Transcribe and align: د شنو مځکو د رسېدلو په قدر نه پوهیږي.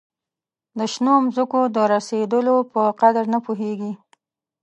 د 0.77 0.79
شنو 0.93 1.15
مځکو 1.25 1.61
د 1.75 1.77
رسېدلو 1.93 2.57
په 2.73 2.81
قدر 3.01 3.25
نه 3.33 3.39
پوهیږي. 3.45 3.91